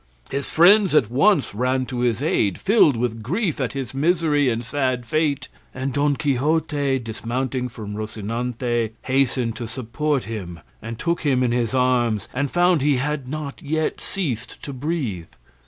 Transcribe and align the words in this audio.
His 0.31 0.49
friends 0.49 0.95
at 0.95 1.11
once 1.11 1.53
ran 1.53 1.85
to 1.85 1.99
his 1.99 2.23
aid, 2.23 2.57
filled 2.59 2.97
with 2.97 3.21
grief 3.21 3.61
at 3.61 3.73
his 3.73 3.93
misery 3.93 4.49
and 4.49 4.65
sad 4.65 5.05
fate, 5.05 5.47
and 5.75 5.93
Don 5.93 6.15
Quixote, 6.15 6.97
dismounting 6.97 7.69
from 7.69 7.93
Rocinante, 7.93 8.93
hastened 9.03 9.55
to 9.57 9.67
support 9.67 10.23
him, 10.23 10.59
and 10.81 10.97
took 10.97 11.21
him 11.21 11.43
in 11.43 11.51
his 11.51 11.75
arms, 11.75 12.27
and 12.33 12.49
found 12.49 12.81
he 12.81 12.95
had 12.95 13.27
not 13.27 13.61
yet 13.61 14.01
ceased 14.01 14.59
to 14.63 14.73
breathe. 14.73 15.27